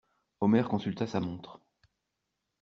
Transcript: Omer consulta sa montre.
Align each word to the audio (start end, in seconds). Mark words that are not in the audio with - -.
Omer 0.39 0.67
consulta 0.67 1.05
sa 1.05 1.19
montre. 1.19 1.61